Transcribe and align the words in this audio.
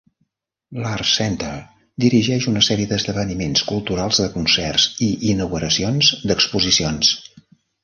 L"Arts 0.77 1.09
Center 1.17 1.51
dirigeix 2.05 2.47
una 2.53 2.63
sèrie 2.69 2.89
d"esdeveniments 2.93 3.63
culturals 3.73 4.23
de 4.25 4.27
concerts 4.39 4.89
i 5.11 5.13
inauguracions 5.35 6.13
d"exposicions. 6.27 7.15